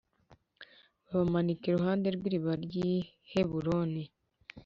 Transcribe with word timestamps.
babamanika 1.07 1.63
iruhande 1.67 2.07
rw’iriba 2.15 2.53
ry’i 2.63 2.91
Heburoni. 3.31 4.03